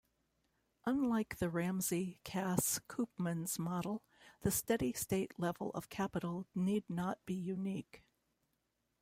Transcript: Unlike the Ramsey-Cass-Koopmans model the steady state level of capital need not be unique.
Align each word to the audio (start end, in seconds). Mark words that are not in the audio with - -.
Unlike 0.87 1.35
the 1.37 1.47
Ramsey-Cass-Koopmans 1.51 3.59
model 3.59 4.01
the 4.41 4.49
steady 4.49 4.93
state 4.93 5.39
level 5.39 5.69
of 5.75 5.89
capital 5.89 6.47
need 6.55 6.89
not 6.89 7.23
be 7.27 7.35
unique. 7.35 8.01